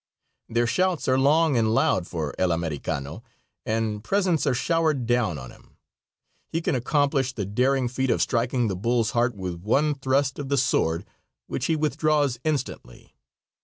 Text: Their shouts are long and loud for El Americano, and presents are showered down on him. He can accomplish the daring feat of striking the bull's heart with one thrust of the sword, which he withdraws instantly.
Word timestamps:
Their 0.49 0.65
shouts 0.65 1.07
are 1.07 1.19
long 1.19 1.55
and 1.57 1.75
loud 1.75 2.07
for 2.07 2.33
El 2.39 2.51
Americano, 2.51 3.21
and 3.67 4.03
presents 4.03 4.47
are 4.47 4.53
showered 4.55 5.05
down 5.05 5.37
on 5.37 5.51
him. 5.51 5.77
He 6.49 6.59
can 6.59 6.73
accomplish 6.73 7.33
the 7.33 7.45
daring 7.45 7.87
feat 7.87 8.09
of 8.09 8.19
striking 8.23 8.67
the 8.67 8.75
bull's 8.75 9.11
heart 9.11 9.35
with 9.35 9.61
one 9.61 9.93
thrust 9.93 10.39
of 10.39 10.49
the 10.49 10.57
sword, 10.57 11.05
which 11.45 11.67
he 11.67 11.75
withdraws 11.75 12.39
instantly. 12.43 13.13